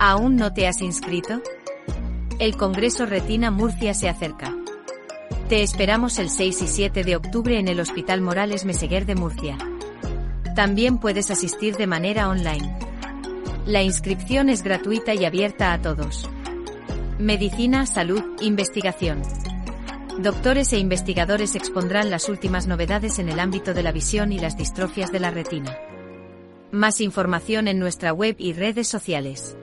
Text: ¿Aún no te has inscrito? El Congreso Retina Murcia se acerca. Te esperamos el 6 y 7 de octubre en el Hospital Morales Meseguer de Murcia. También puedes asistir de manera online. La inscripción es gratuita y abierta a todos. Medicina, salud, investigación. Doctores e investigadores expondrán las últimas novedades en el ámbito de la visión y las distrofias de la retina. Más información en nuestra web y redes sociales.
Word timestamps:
¿Aún 0.00 0.36
no 0.36 0.52
te 0.52 0.68
has 0.68 0.80
inscrito? 0.80 1.42
El 2.38 2.56
Congreso 2.56 3.04
Retina 3.04 3.50
Murcia 3.50 3.94
se 3.94 4.08
acerca. 4.08 4.54
Te 5.48 5.64
esperamos 5.64 6.20
el 6.20 6.30
6 6.30 6.62
y 6.62 6.68
7 6.68 7.02
de 7.02 7.16
octubre 7.16 7.58
en 7.58 7.66
el 7.66 7.80
Hospital 7.80 8.20
Morales 8.20 8.64
Meseguer 8.64 9.06
de 9.06 9.16
Murcia. 9.16 9.58
También 10.54 10.98
puedes 10.98 11.32
asistir 11.32 11.76
de 11.76 11.88
manera 11.88 12.28
online. 12.28 12.78
La 13.66 13.82
inscripción 13.82 14.50
es 14.50 14.62
gratuita 14.62 15.14
y 15.14 15.24
abierta 15.24 15.72
a 15.72 15.82
todos. 15.82 16.30
Medicina, 17.18 17.84
salud, 17.84 18.22
investigación. 18.40 19.20
Doctores 20.20 20.72
e 20.72 20.78
investigadores 20.78 21.56
expondrán 21.56 22.08
las 22.08 22.28
últimas 22.28 22.68
novedades 22.68 23.18
en 23.18 23.28
el 23.28 23.40
ámbito 23.40 23.74
de 23.74 23.82
la 23.82 23.90
visión 23.90 24.30
y 24.30 24.38
las 24.38 24.56
distrofias 24.56 25.10
de 25.10 25.18
la 25.18 25.32
retina. 25.32 25.76
Más 26.70 27.00
información 27.00 27.66
en 27.66 27.80
nuestra 27.80 28.12
web 28.12 28.36
y 28.38 28.52
redes 28.52 28.86
sociales. 28.86 29.56